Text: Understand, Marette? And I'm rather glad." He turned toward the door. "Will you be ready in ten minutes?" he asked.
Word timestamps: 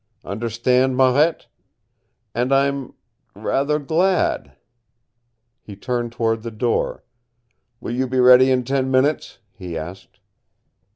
Understand, 0.25 0.97
Marette? 0.97 1.45
And 2.33 2.51
I'm 2.51 2.95
rather 3.35 3.77
glad." 3.77 4.57
He 5.61 5.75
turned 5.75 6.11
toward 6.11 6.41
the 6.41 6.49
door. 6.49 7.03
"Will 7.79 7.93
you 7.93 8.07
be 8.07 8.19
ready 8.19 8.49
in 8.49 8.63
ten 8.63 8.89
minutes?" 8.89 9.37
he 9.51 9.77
asked. 9.77 10.19